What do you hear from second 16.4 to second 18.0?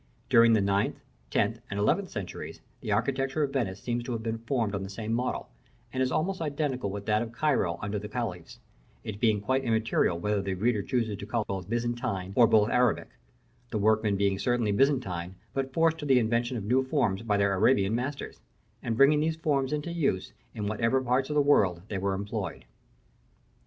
of new forms by their Arabian